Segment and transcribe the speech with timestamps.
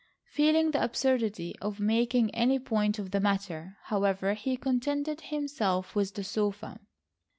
[0.25, 6.15] Feeling the absurdity of making any point of the matter, however, he contented himself with
[6.15, 6.79] the sofa.